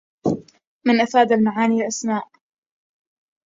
[0.87, 2.31] مَنْ أفاد المعانيَ الأسماءَ